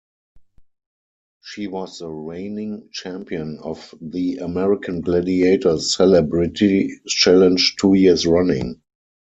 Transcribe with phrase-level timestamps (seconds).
[1.43, 8.81] She was the reigning champion of the "American Gladiators" Celebrity Challenge two years running.